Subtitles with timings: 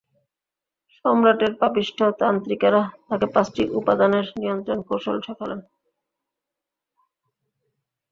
[0.95, 5.59] সম্রাটের পাপিষ্ঠ তান্ত্রিকেরা তাকে পাঁচটি উপাদানের নিয়ন্ত্রণ কৌশল শেখালেন!